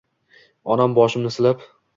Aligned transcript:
Onam 0.77 0.97
boshimni 1.01 1.35
silab 1.37 1.71